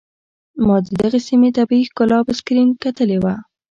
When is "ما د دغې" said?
0.65-1.19